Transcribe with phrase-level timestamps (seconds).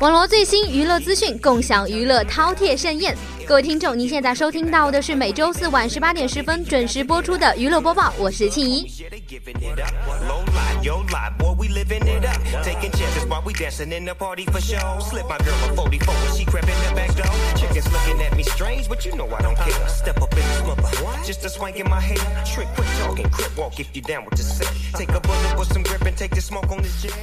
[0.00, 3.16] 网络最新娱乐资讯，共享娱乐饕餮盛宴。
[3.46, 8.90] 各位听众，您现在收听到的是每周四晚十八点十分准时播出的娱乐播报，我是庆怡。
[10.84, 12.40] yo live, boy, we living it up.
[12.62, 14.98] Taking chances while we dancing in the party for show.
[15.00, 17.34] Slip my girl a 44 when she crept in the back door.
[17.56, 19.88] Chickens looking at me strange, but you know I don't care.
[19.88, 20.82] Step up in this mother,
[21.24, 22.44] just a swank in my hair.
[22.44, 24.70] Trick, quit talking, crip walk if you down with the set.
[24.94, 27.18] Take a bullet with some grip and take the smoke on this jet.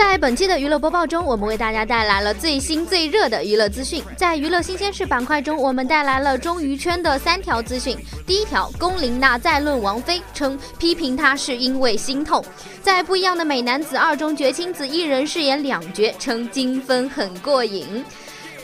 [0.00, 4.02] 在本期的娱乐播报中，我们为大家带来了最新最热的娱乐资讯。
[4.16, 7.94] 在娱乐新鲜事板块中，我们带来了中娱圈的三条资讯。
[8.26, 12.42] 第一条，龚琳娜再论王菲，称批评她是因为心痛。
[12.82, 18.02] 在不一样的美男子二中，绝亲子一人饰演两角，称精分很过瘾。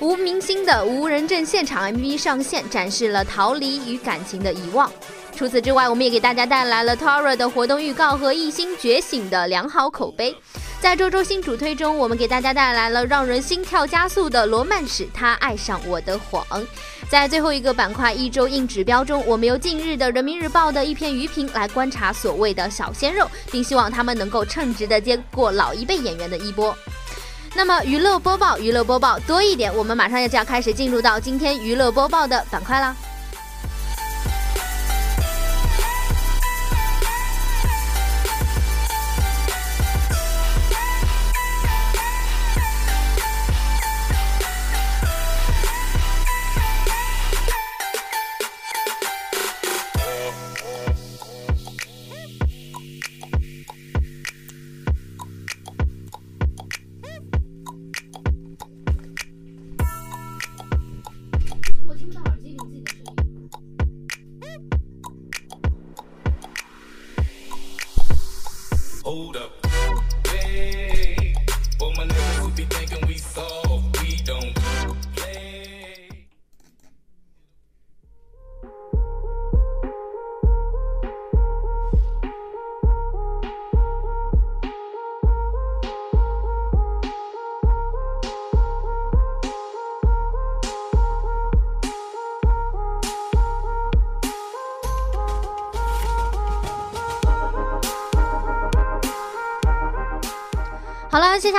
[0.00, 4.90] 吴明星的无人镇现场 MV 上线，展示了逃离与感情的遗忘。
[5.36, 10.34] 除此之外，我们也给大家带来了 Tara 的活动预告和艺兴觉醒的良好口碑。
[10.78, 16.44] 在周周新主推中，我们给大家带来了让人心跳加速的罗曼史《他爱上我的谎》。
[17.08, 26.76] 在最后一个板块一周硬指标中，我们由近日的人民日报的一篇余评来观察所谓的小鲜肉，并希望他们能够称职的接过老一辈演员的衣钵。
[27.54, 32.94] 那么娱乐播报，娱乐播报多一点，我们马上就要开始进入到今天娱乐播报的板块啦。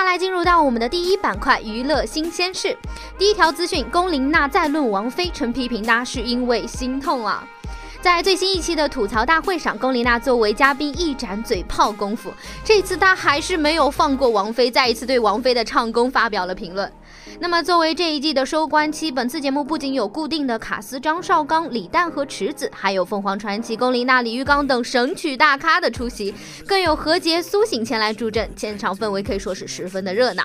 [0.08, 2.76] 来进入到我们的第一板块娱乐新鲜事。
[3.18, 7.46] 第一条资讯：龚琳娜再论王菲，称批评她是因为心痛啊。
[8.00, 12.32] 在最新一期的吐槽大会上，龚琳娜作为嘉宾一展嘴炮功夫，
[12.64, 16.90] 这次她还是没有放过王菲，再一次对王菲的唱功发表了评论。
[17.40, 26.34] 那么，作为这一季的收官期，本次节目不仅有固定的卡司张绍刚、李诞和池子，还有凤凰传奇龚琳娜、李玉刚等神曲大咖的出席，
[26.66, 30.44] 更有何洁、苏醒前来助阵，现场氛围可以说是十分的热闹。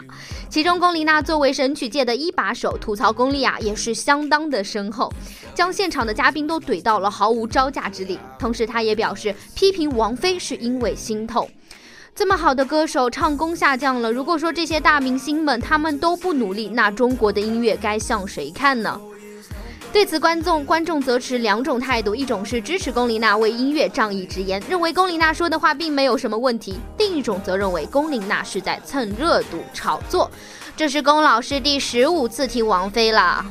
[0.50, 5.10] 其中，龚琳娜作为神曲界的一把手，吐槽功力啊也是相当的深厚，
[5.54, 8.18] 将现场的嘉宾都怼到了毫无招架之力。
[8.38, 11.48] 同时，她也表示批评王菲是因为心痛。
[12.14, 19.00] 这么好的歌手唱功下降了，如果说这些大明星们他们都不努力，那中国的音乐该向谁看呢？
[19.90, 30.30] 对此，观众观众则持两种态度：一种是支持龚琳娜为音乐仗义直言，认为龚琳娜说的话并没有什么问题；另一种则认为龚琳娜是在蹭热度、炒作。
[30.76, 33.44] 这是龚老师第十五次提王菲了。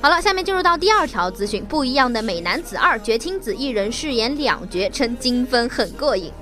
[0.00, 6.32] 好了，下面进入到第二条资讯，不一样的美男子二绝亲子一人饰演两角，称精分很过瘾。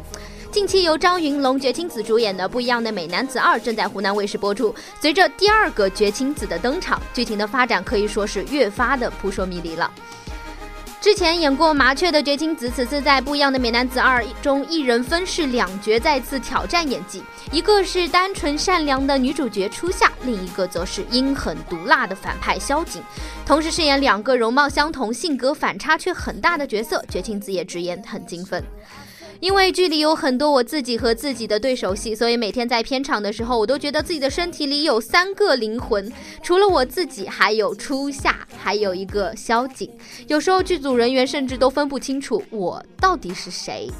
[0.51, 4.75] 近期由张云龙绝亲子主演的《不一样的美男子二》正在湖南卫视播出。
[5.01, 9.89] 随着第二个绝亲子的登场，剧情的发展可以说是越发的扑朔迷离了。
[11.01, 17.23] 之前演过《麻雀》的绝情子，此次在不一样的美男子二中，一人分饰两角，再次挑战演技。
[17.51, 23.03] 一个是单纯善良的女主角初夏，另一个则是阴狠毒辣的反派萧景。
[23.47, 28.63] 同时饰演两个容貌相同、性格反差却很大的角色，绝情子也直言很精分。
[29.41, 39.91] 因为剧里有很多我自己和自己的对手戏，所以每天在片场的时候，我都觉得自己的身体里有三个灵魂，除了我自己，还有初夏，还有一个萧景。
[40.27, 43.91] 有时候剧组人员甚至都分不清楚我到底是谁。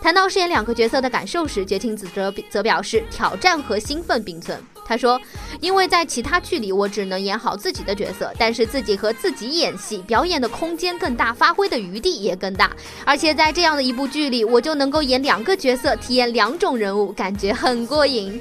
[0.00, 4.58] 谈到饰演两个角色的感受时，绝情子则则表示挑战和兴奋并存。
[4.86, 5.20] 他说
[5.60, 12.70] ：“因为在其他剧里，我只能演好自己的角色，但是自己和自己演戏，表演的空间更大，发挥的余地也更大。
[13.04, 18.40] 而且在这样的一部剧里，我就能够演两个角色，体验两种人物，感觉很过瘾。”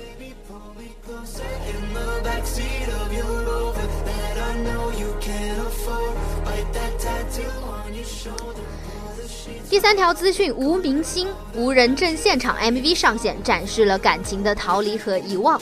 [9.68, 15.60] 第三条资讯：无明星无人证现场 MV 上线，展示了感情的逃离和遗忘。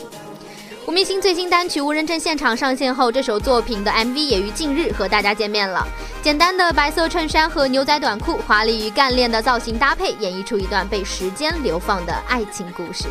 [0.86, 5.88] 吴明星最新单曲《无人镇》现场上线后，这首作品的 MV 也于近日和大家见面了。
[6.22, 13.06] 简单的白色衬衫和牛仔短裤，华丽与干练的造型搭配，演绎出一段被时间流放的爱情故事。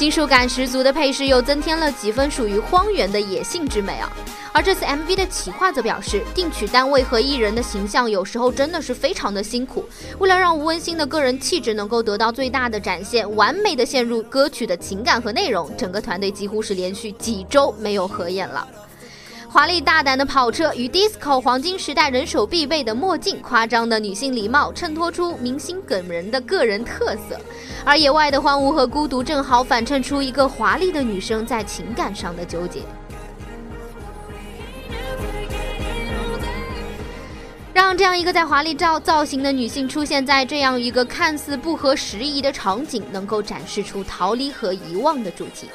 [0.00, 4.10] 金属感十足的配饰又增添了几分属于荒原的野性之美啊！
[4.50, 9.84] 而这次 MV 的企划则表示，定曲单位和艺人的形象有时候真的是非常的辛苦。
[10.18, 18.66] 为了让吴文馨的个人气质能够得到最大的展现，完美的陷入歌曲的情感和内容，整个团队几乎是连续几周没有合演了。
[19.52, 27.36] 华丽大胆的跑车与 disco 黄金时代人手必备的墨镜，夸张的女性礼貌，衬托出明星梗人的个人特色。
[27.84, 32.82] 而野外的荒芜和孤独，正好反衬出一个华丽的女生在情感上的纠结。
[37.74, 45.66] 让这样一个在华丽造造型的女性出现在这样一个看似不合时宜的场景，能够展示出逃离和遗忘的主题。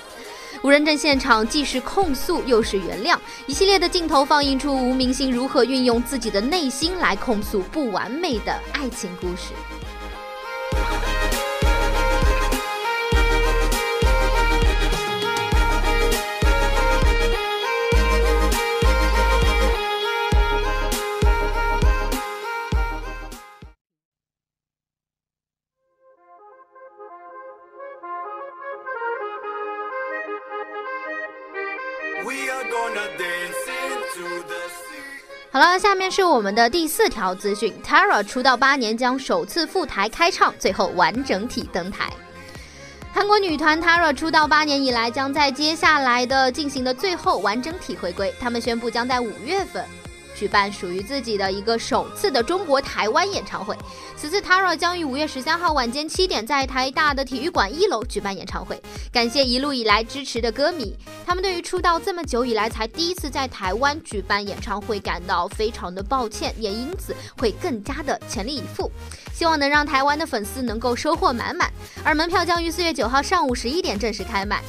[0.65, 3.15] 无人证现场既是控诉又是原谅，
[3.45, 9.53] 一系列的镜头放映出吴明星如何运用自己的内心来控诉不完美的爱情故事。
[35.71, 42.11] 了，下面是我们的第四条资讯：Tara 出道八年将首次赴台开唱，最后完整体登台。
[43.13, 48.33] 韩国女团 Tara 出道八年以来，将在接下来的进行的最后完整体回归。
[48.39, 49.83] 他们宣布将在五月份。
[50.35, 53.75] 举办属于自己的一个首次的中国台湾演唱会。
[54.17, 58.79] 此次 Tara 将于五月十三号晚间七点在台大的体育馆一楼举办演唱会。
[59.11, 60.95] 感谢一路以来支持的歌迷，
[61.25, 68.91] 他们对于出道这么久以来才第一次在台湾举办演唱会感到非常的抱歉，也因此会更加的全力以赴，
[69.33, 71.71] 希望能让台湾的粉丝能够收获满满。
[72.03, 74.61] 而门票将于四月九号上午十一点正式开卖。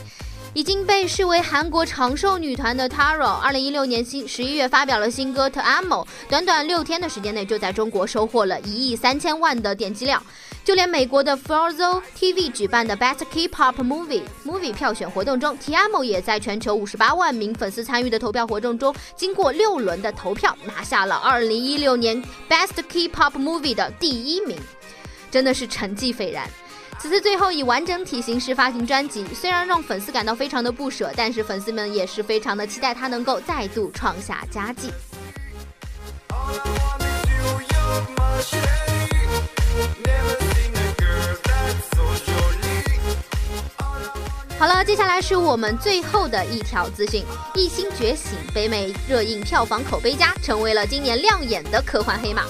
[0.56, 10.22] 已经被视为韩国长寿女团的 Taro，二零一六年新十一月发表了新歌《TAMO》，短短六天的时间内就在中国收获了一亿三千万的点击量。
[10.64, 24.56] 就连美国的 Forzo TV 举办的 Best K-pop Movie Movie 票选活动中，《To Amo》也在全球五十八万名粉丝参与的投票活动中，经过六轮的投票，拿下了二零一六年 Best K-pop Movie 的第一名，
[25.30, 26.48] 真的是成绩斐然。
[26.98, 34.90] 此次最后以完整体形式发行专辑，虽然让粉丝感到非常的不舍，但是粉丝们也是非常的期待他能够再度创下佳绩。
[44.58, 47.22] 好了，接下来是我们最后的一条资讯：
[47.58, 52.42] 《异星觉醒》北美热映票房口碑佳，成为了今年亮眼的科幻黑马。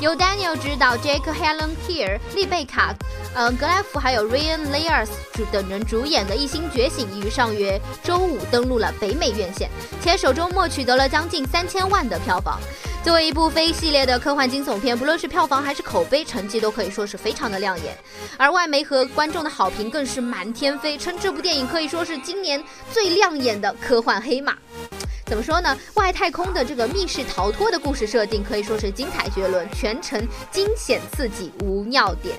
[0.00, 2.94] 由 Daniel 执导，Jake Helen Keir、丽贝卡、
[3.40, 5.10] 嗯格莱夫还有 Ryan Lears
[5.52, 9.70] 等人主演的《异星觉醒》于上月周五登陆了北美院线，
[10.02, 12.58] 且首周末取得了将近三千万的票房。
[13.04, 17.96] 作为一部非系列的科幻惊悚片，不论是票房还是口碑成绩，都可以说是非常的亮眼。
[18.36, 22.60] 而外媒和观众的好评更是满天飞，称这部电影可以说是今年
[22.92, 24.56] 最亮眼的科幻黑马。
[25.26, 25.78] 怎么说呢？
[25.94, 32.36] 外太空的这个密室逃脱的故事设定可以说是精彩绝伦，全程惊险刺激无尿点。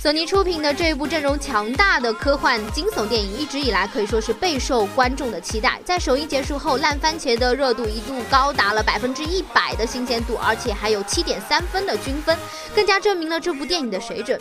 [0.00, 5.80] 索尼出品的这部阵容强大的科幻惊悚电影，一直以来可以说是备受观众的期待。
[5.84, 12.38] 在首映结束后，烂番茄的热度一度高达了百分之一百的新鲜度，而且还有七点三分的均分，
[12.76, 14.40] 更加证明了这部电影的水准。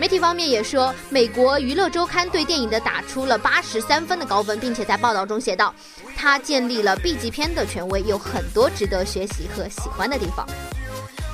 [0.00, 5.74] 媒体方面也说，美国娱乐周刊对电影的打出了八十三分的高分，并且在报道中写道，
[6.16, 10.46] 它建立了 B 级片的权威，有很多值得学习和喜欢的地方。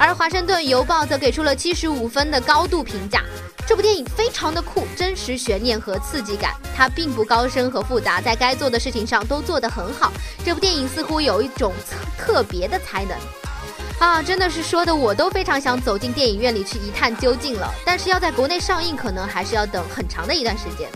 [0.01, 3.23] 而华盛顿邮报则给出了七十五分的高度评价。
[3.67, 6.55] 这部电影非常的酷，真实悬念和刺激感。
[6.75, 10.11] 它并不高深和复杂，在该做的事情上都做得很好。
[10.43, 11.75] 这部电影似乎有一种
[12.17, 13.15] 特特别的才能，
[13.99, 17.71] 啊，真的是说的我都非常想走进电影院里去一探究竟了。
[17.85, 20.89] 但是要在国内上映，可能还是要等很长的一段时间。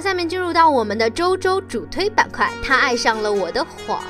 [0.00, 4.02] 下面进入到我们的周周主推板块，他爱上了我的谎，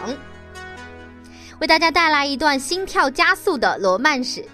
[1.61, 4.45] 为大家带来一段心跳加速的罗曼史。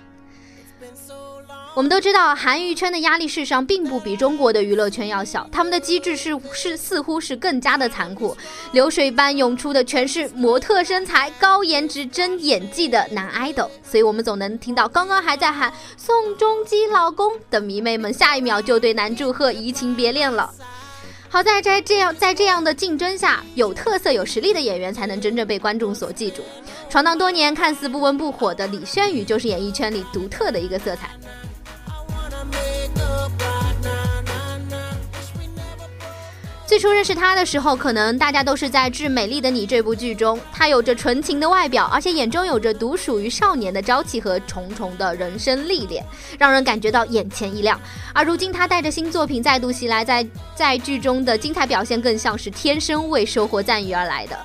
[1.75, 8.37] 我们都知道，韩娱圈的压力事实上并不比中国的娱乐圈要小，他们的机制是是似乎是更加的残酷，
[8.71, 20.55] 流水般涌出的全是模特身材、高颜值、真演技的男 idol，所以我们总能听到刚刚还在喊宋仲基老公的迷妹们，下一秒就对男祝贺移情别恋了。
[21.35, 26.45] 好在在这样在这样的竞争下，有特色有实力的演员才能真正被观众所记住。
[26.89, 31.11] 闯荡多年看似不温不火的李轩宇，就是演艺圈里独特的一个色彩。
[36.67, 46.03] 最初认识他的时候，可能大家都是在《致美丽的你》这部剧中，他有着纯情的外表，而且眼中有着独属于少年的朝气和重重的人生历练，
[46.39, 47.79] 让人感觉到眼前一亮。
[48.15, 54.37] 而如今他带着新作品再度袭来，在在剧中的精彩表现更像是天生为收获赞誉而来的。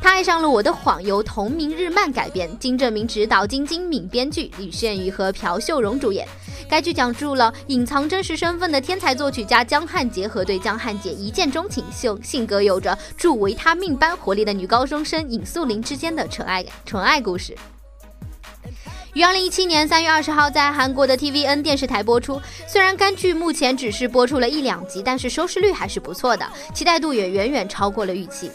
[0.00, 6.26] 他爱上了我的谎，由同名日漫改编，金正民执导，金金敏编剧，李炫宇和朴秀荣主演。
[6.68, 17.56] 该剧讲述了隐藏真实身份的天才作曲家江汉杰和对江汉杰一见钟情、性性格有着助维他命般活力的女高中生尹素玲之间的纯爱纯爱故事。
[19.14, 22.40] 于二零一七年三月二十号在韩国的 TVN 电视台播出。
[22.68, 28.50] 虽然该剧目前只是播出了一两集，但是收视率还是不错的，期待度也远远超过了预期。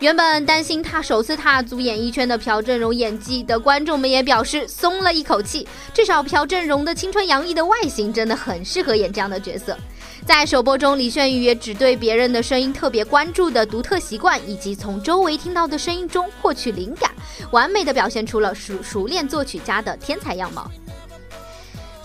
[0.00, 9.76] 原本担心他首次踏足演艺圈的朴正荣演技的观众们也表示松了一口气，至少朴正荣的青春洋溢的外形真的很适合演这样的角色。
[10.24, 17.10] 在首播中，李炫宇也只对别人的声音特别关注的独特习惯，以及从周围听到的声音中获取灵感，
[17.50, 20.70] 完美的表现出了熟熟练作曲家的天才样貌。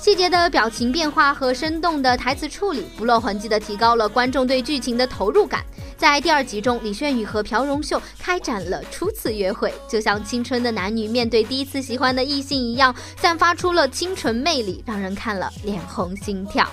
[0.03, 5.63] 细节的表情变化和生动的台词处理，不露痕迹的提高了观众对剧情的投入感。
[5.95, 16.67] 在第二集中，李炫宇和朴荣秀开展了初次约会，就像青春的男女面对第一次喜欢的异性一样，散发出了清纯魅力，让人看了脸红心跳。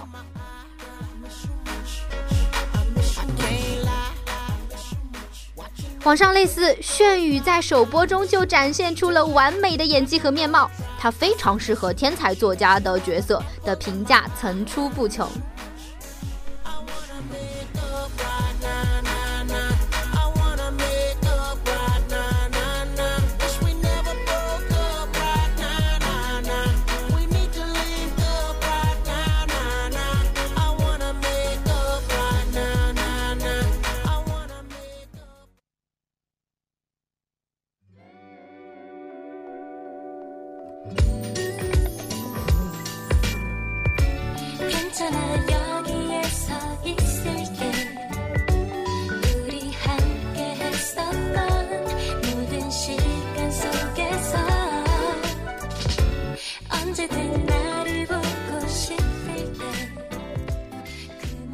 [6.03, 10.69] 网上类似炫宇在首播中就展现出了完美的演技和面貌，
[11.01, 15.27] 他非常适合天才作家的角色的评价层出不穷。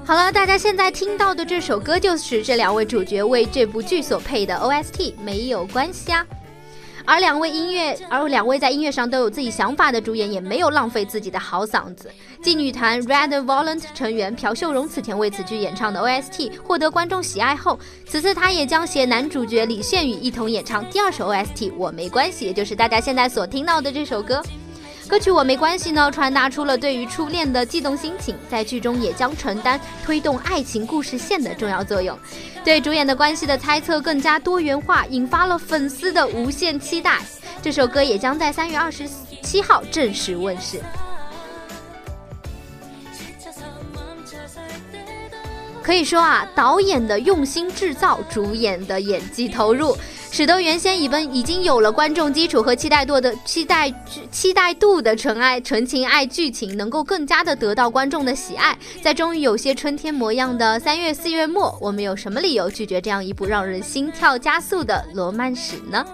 [0.06, 6.24] 好了，大家现在听到的这首歌就是这两位主角为这部剧所配的 OST，没有关系啊。
[7.04, 12.08] 而两位音乐，而两位在音乐上都有自己想法的主演，也没有浪费自己的好嗓子。
[12.40, 17.76] 继女团 Red Volent 成员朴秀荣此前为此剧演唱的 OST 获得观众喜爱后，
[18.08, 24.40] 此次他也将携男主角李现宇一同演唱第二首 OST《我没关系》，也就是大家现在所听到的这首歌。
[25.08, 32.18] 歌曲《我没关系》呢，传达出了对于初恋的悸动心情，在剧中也将承担推动爱情故事线的重要作用。
[32.64, 37.20] 对主演的关系的猜测更加多元化，引发了粉丝的无限期待。
[37.62, 39.08] 这首歌也将在三月二十
[39.42, 40.80] 七号正式问世。
[45.84, 49.96] 可以说啊，导演的用心制造，主演的演技投入。
[50.36, 53.90] 使得原先已奔已经有了观众基础和期待度的期待
[54.30, 58.76] 期待度的纯爱纯情爱剧情，能够更加的得到观众的喜爱。
[59.00, 66.04] 在终于有些春天模样的三月四月末，我们有什么理由拒绝这样一部让人心跳加速的罗曼史呢？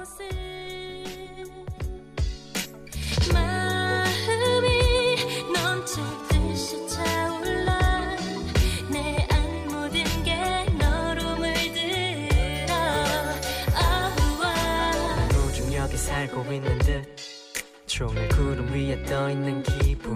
[18.93, 20.15] 위에 떠있는 기분.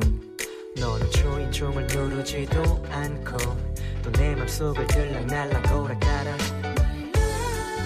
[0.79, 3.39] 너는 초인종을 누르지도 않고
[4.03, 6.37] 또 내 맘속을 들락날락 오락가라.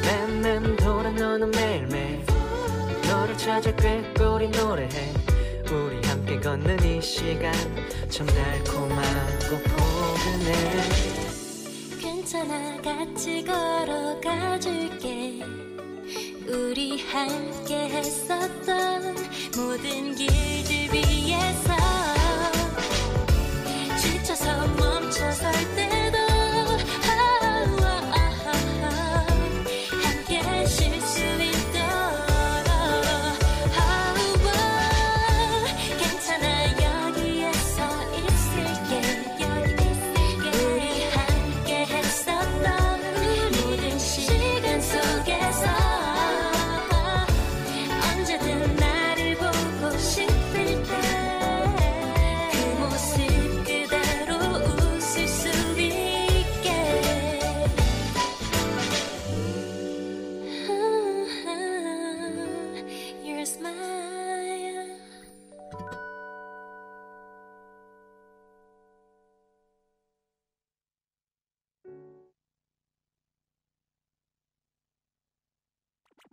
[0.03, 2.25] 맴맴 돌아 너는 매일매일
[3.09, 5.13] 너를 찾아 꾀꼬리 노래해.
[5.71, 7.53] 우리 함께 걷는 이 시간
[8.09, 10.81] 참 달콤하고 포근해.
[12.01, 15.45] 괜찮아 같이 걸어가줄게.
[16.49, 19.15] 우리 함께 했었던
[19.57, 22.00] 모든 길들 好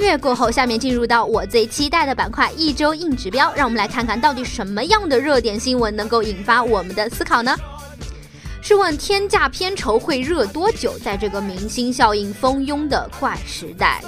[0.00, 3.52] 乐过后，下面进入到我最期待的板块——一周硬指标。
[3.54, 7.56] 让我们来看看到底什么样的热点新闻能够引发我们的思考呢？
[8.62, 10.98] 试问天价片酬会热多久？
[10.98, 14.00] 在这个明星效应蜂拥的怪时代。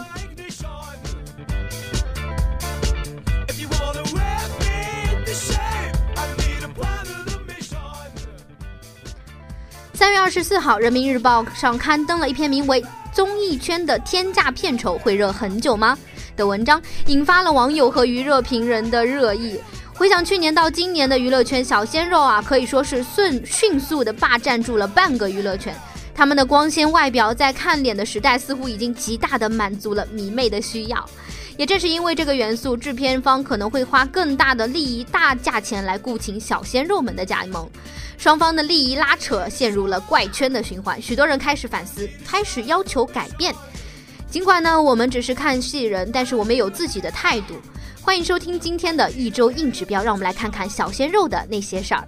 [9.94, 12.84] 三月二十四号，《人民日报》上刊登了一篇名为。
[13.12, 15.96] 综艺圈的天价片酬会热很久吗？
[16.34, 19.60] 的文章引发了网友和娱乐评人的热议。
[19.94, 25.74] 回想去年到今年的娱乐圈小鲜肉啊，可以说是迅迅速的霸占住了半个娱乐圈。
[26.14, 31.08] 他们的光鲜外表在看脸的时代，似乎已经极大的满足了迷妹的需要。
[31.56, 37.68] 也正是因为这个元素，制片方可能会花更大的利益、大价钱来雇请小鲜肉们的加盟。
[38.16, 43.54] 双方的利益拉扯陷入了怪圈的循环，许多人开始反思，开始要求改变。
[44.30, 47.54] 尽管呢，我们只是看戏人，但是我们有自己的态度。
[48.00, 52.06] 欢迎收听今天的一周硬指标，让我们来看看小鲜肉的那些事儿。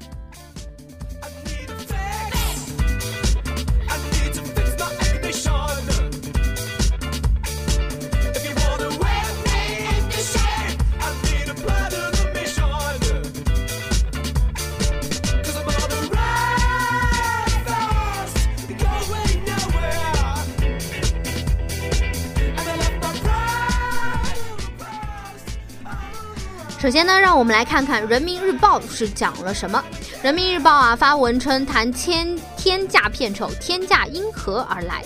[26.95, 29.83] 先呢，让我们来看看《人民日报》是讲了什么。
[30.23, 35.05] 《人民日报》啊发文称谈天天价片酬，天价因何而来？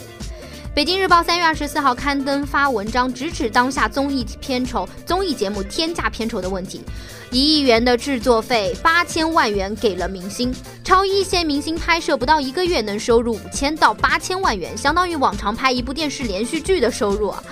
[0.74, 6.82] 北京日报三月二十四号刊登发文章，直指当下综艺片酬、综艺节目天价片酬的问题。
[7.30, 17.42] 一亿元的制作费，八千万元给了明星，超一线明星拍摄不到一个月能收入五千到八千万元，相当于往常拍一部电视连续剧的收入啊。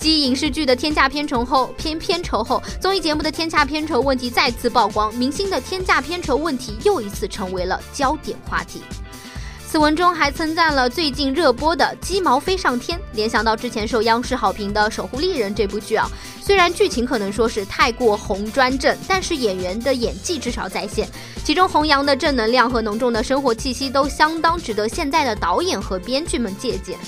[0.00, 8.80] 继影视剧的天价片酬后，片片酬后，综艺节目的天价片酬问题再次曝光，明星的天价片酬问题又一次成为了焦点话题。
[9.68, 16.10] 此文中还称赞了最近热播的《鸡毛飞上天》，联想到之前受央视好评的《守护丽人》这部剧啊，
[16.42, 21.06] 虽然剧情可能说是太过红专正，但是演员的演技至少在线，
[21.44, 26.98] 其中弘扬的正能量和浓重的生活气息都相当值得现在的导演和编剧们借鉴。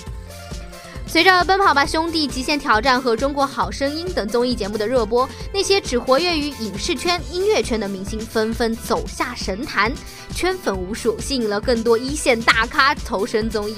[1.13, 9.93] 随着《奔跑吧兄弟》《极限挑战》和《中国好声音》等综艺节目的热播，那些只活跃于影视圈、音乐圈的明星纷纷走下神坛，
[10.35, 13.77] 圈粉无数，吸引了更多一线大咖投身综艺。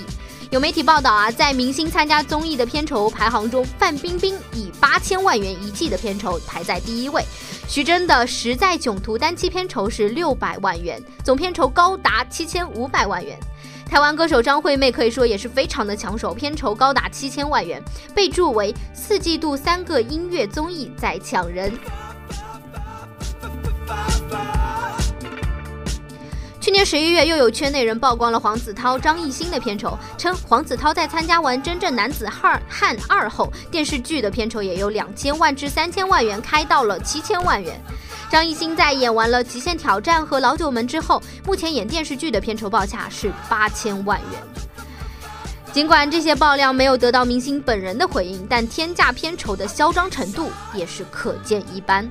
[0.50, 7.20] 有媒体报道啊，在明星参加综艺的片酬排行中，范冰冰以八千万元一季的片酬排在第一位，
[7.66, 13.36] 徐峥的《实在囧途》单期片酬是六百万元，总片酬高达七千五百万元。
[13.86, 17.82] 台湾歌手张惠妹可以说也是非常的抢手，片酬高达七千万元，
[18.14, 21.72] 被注为四季度三个音乐综艺在抢人。
[26.74, 37.80] 今年十一月，又有圈内人曝光了黄子韬、张艺兴的片酬，称黄子韬在参加完《真正男子汉汉二》后，电视剧的片酬也由两千万至三千万元开到了七千万元。
[38.28, 44.40] 张艺兴在演完了《极限挑战》和《老九门》之后，目前演电视剧的片酬报价是八千万元。
[45.72, 52.10] 尽管这些爆料没有得到明星本人的回应，但天价片酬的嚣张程度也是可见一斑。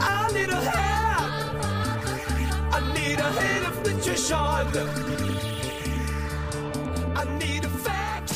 [0.00, 3.62] I need a head，I need a head。
[3.82, 4.72] Fitch show，I
[7.38, 8.30] need a fact。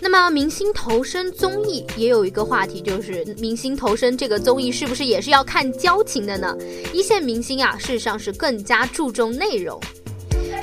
[0.00, 6.56] 那么明星投身综艺也有一个话题，就是明星投身这个综艺是不是也是要看交情的呢？
[6.92, 9.80] 一线明星啊，事实上是更加注重内容。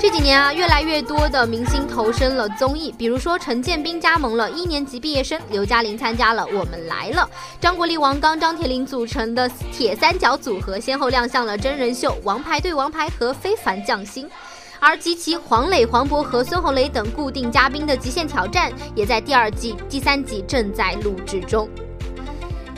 [0.06, 7.22] 这几年啊，越来越多的明星投身了综艺，比如说陈建斌加盟了一年级毕业生，刘嘉玲参加了《我们来了》，
[7.58, 14.26] 张国立、王刚、张铁林组成的铁三角组合先后亮相了真人秀《王牌对王牌》和《非凡匠心》。
[14.78, 21.66] 而集齐黄磊、黄渤和孙红雷等固定嘉宾的《极限挑战》也在第二季、第三季正在录制中。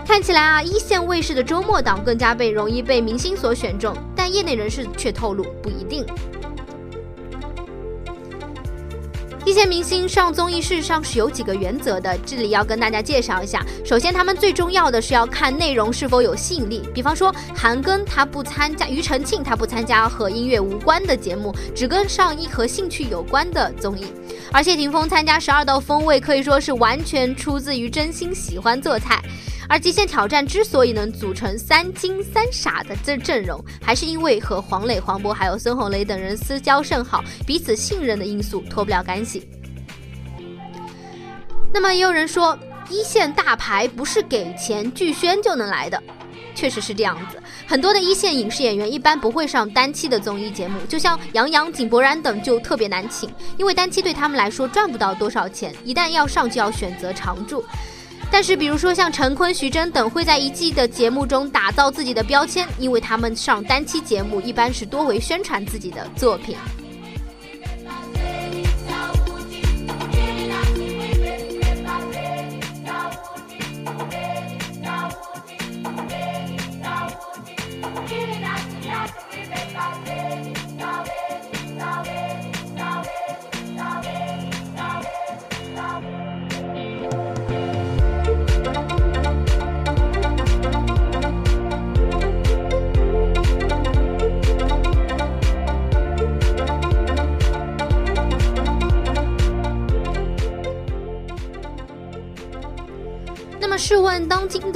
[0.07, 6.07] 看起来啊，一线卫视的周末档更加被容易被明星所选中，但业内人士却透露不一定。
[9.47, 13.65] 一些明星上综艺事实上是有几个原则的，这里要跟大家介绍一下。
[13.85, 16.83] 首先，他们最重要的是要看内容是否有吸引力。
[16.93, 24.07] 比方说，韩庚他不参加，庾澄庆他不参加和音乐无关的节目，只跟上一和兴趣有关的综艺。
[24.53, 29.23] 而谢霆锋参加十二道风味，可以说是完全出自于真心喜欢做菜。
[29.68, 39.48] 而极限挑战之所以能组成三金三傻的这阵容，还是因为和黄磊、黄渤还有孙红雷等人私交甚好，彼此信任的因素脱不了干系。
[41.72, 46.02] 那么也有人说，一线大牌不是给钱剧宣就能来的，
[46.55, 47.42] 确实是这样子。
[47.66, 57.62] 很多的一线影视演员一般不会上单期的综艺节目，就像杨洋、井柏然等就特别难请，因为单期对他们来说赚不到多少钱，一旦要上就要选择常驻。
[58.31, 66.57] 但是，比如说像陈坤、徐峥等，会在一季的节目中打造自己的标签，因为他们上单期节目一般是多为宣传自己的作品。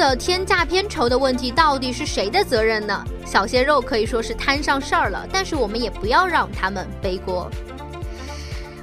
[0.00, 3.04] 的天价片酬的问题到底是谁的责任呢？
[3.26, 7.50] 小鲜肉可以说是摊上事儿了，但是我们也不要让他们背锅。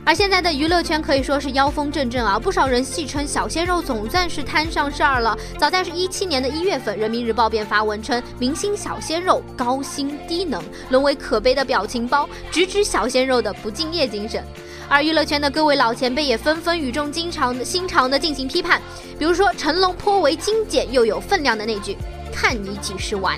[0.06, 5.36] 而现在的娱乐圈可以说是妖风阵阵啊，不少人戏称小鲜肉总算是摊上事儿了。
[5.58, 14.45] 早在是一七年的一月份，《人民日报》便发文称，明星小鲜肉高薪低能，沦为可悲的表情包，直指小鲜肉的不敬业精神。
[14.89, 18.82] 而娱乐圈的各位老前辈也纷纷语重心长心长的进行批判，
[19.19, 21.97] 比如说成龙颇为精简又有分量的那句
[22.32, 23.38] “看你几时完”。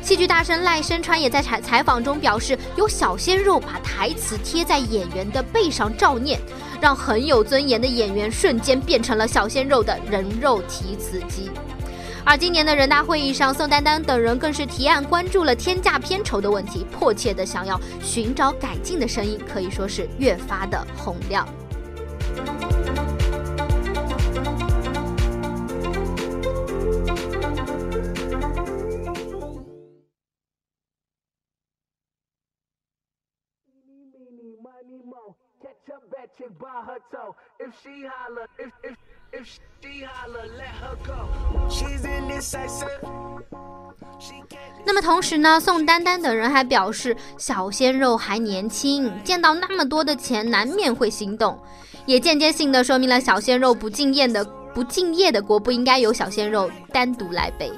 [0.00, 6.40] 戏剧大神赖声川也在采采访中表示，有小鲜肉把台词贴在演员的背上照念，
[6.80, 11.50] 让很有尊严的演员瞬间变成了小鲜肉的人肉提词机。
[12.30, 21.48] 而今年的人大会议上，宋丹丹等人更是提案关注了天价片酬的问题，迫切的想要寻找改进的声音，可以说是越发的洪亮。
[44.84, 51.58] 那么同时呢，宋丹丹等人还表示，小鲜肉还年轻，见到那么多的钱，难免会心动，
[52.06, 57.70] 也间接性的说明了小鲜肉不敬业的不敬业的锅不应该由小鲜肉单独来背。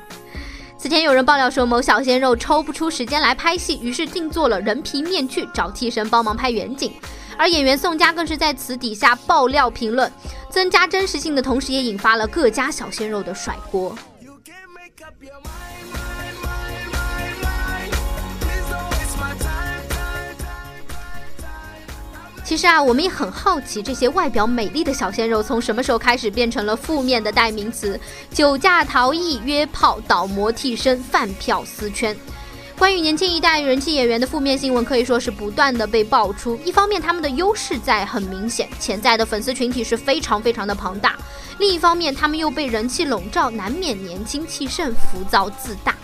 [0.79, 6.92] 此前有人爆料说，某小鲜肉抽不出时间来拍戏，于是定做了人皮面具，找替身帮忙拍远景。
[7.40, 10.12] 而演员宋佳更是在此底下爆料评论，
[10.50, 13.96] 增加真实性的同时，也引发了各家小鲜肉的甩锅。
[22.44, 27.98] 其实啊，我们也很好奇，这些外表美丽的小鲜肉从什么时候开始变成了负面的代名词？
[28.31, 32.14] 酒驾逃逸、约炮、倒模替身、饭票私圈。
[32.81, 36.59] 关于年轻一代人气演员的负面新闻，可以说是不断的被爆出。
[36.64, 41.11] 一方面，他们的优势在很明显，潜在的粉丝群体是非常非常的庞大；
[41.59, 45.95] 另一方面，他们又被人气笼罩，难免年轻气盛、浮躁自大。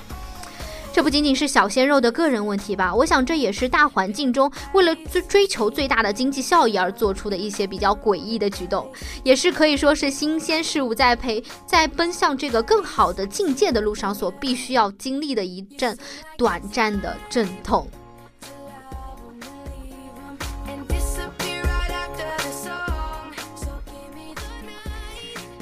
[0.97, 2.95] 这不仅仅是小鲜肉的个人问题吧？
[2.95, 8.91] 我想这也是大环境中为了追追求最大的经济效益而做出的一些比较诡异的举动，
[9.23, 15.95] 也是可以说是新鲜事物在陪在奔向这个更好的境界的路上所必须要经历的一阵
[16.39, 17.87] 短暂的阵痛。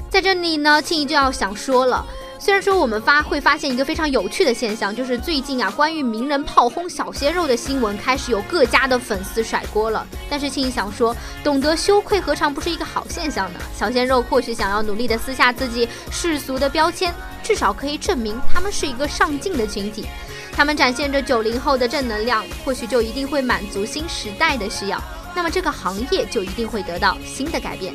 [0.08, 2.06] 在这里呢，庆怡就要想说了。
[2.44, 10.06] 虽然说我们发会发现一个非常有趣的现象，就是最近啊，关于名人炮轰小鲜肉的新闻开始有各家的粉丝甩锅了。
[10.28, 13.58] 但是庆怡想说，懂得羞愧何尝不是一个好现象呢？
[13.74, 20.04] 小鲜肉或许想要努力的撕下自己世俗的标签，至少可以证明他们是一个上进的群体。
[20.52, 25.02] 他们展现着九零后的正能量，或许就一定会满足新时代的需要。
[25.34, 27.94] 那么这个行业就一定会得到新的改变。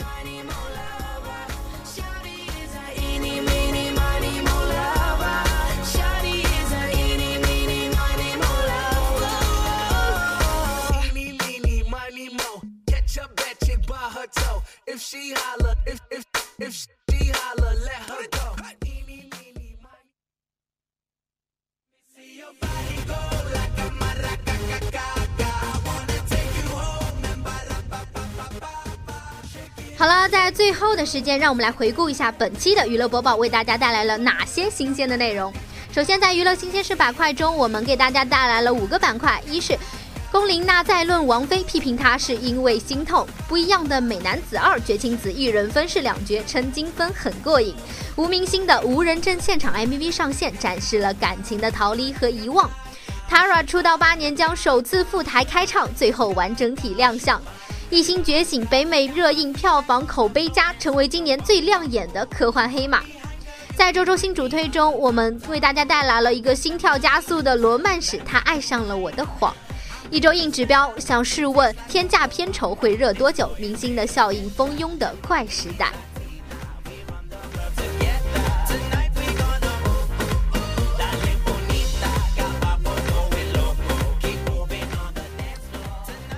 [29.97, 35.53] 好了，在最后的时间，让我们来回顾一下本期的娱乐播报，为大家带来了哪些新鲜的内容。
[35.91, 39.77] 首先，在娱乐新鲜事板块中，我们给大家带来了五个板块：一是
[40.31, 47.73] 龚琳娜再论王菲，批评她是因为心痛；不一样的美男子二绝情子，一人分饰两角，称金分很过瘾；
[48.15, 52.69] 吴明星的无人证现场 MV 上线，展示了感情的逃离和遗忘
[53.27, 57.41] ；Tara 出道八年将首次赴台开唱，最后完整体亮相。
[57.89, 63.01] 一心觉醒，北美热映，票房口碑佳，成为今年最亮眼的科幻黑马。
[63.75, 69.51] 在周周新主推中，我们为大家带来了一个心跳加速的罗曼史，他爱上了我的谎。
[70.11, 73.49] 一周硬指标，想试问天价片酬会热多久？
[73.59, 75.91] 明星的效应蜂拥的快时代。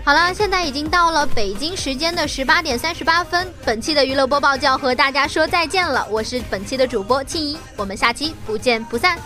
[0.03, 6.05] 好了，现在已经到了北京时间的十八点三十八分，本期的娱乐播报就要和大家说再见了。
[6.09, 9.17] 我是本期的主播庆怡，我们下期不见不散。